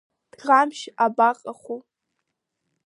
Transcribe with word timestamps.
Дӷамшь 0.39 0.83
абаҟаху! 1.05 1.77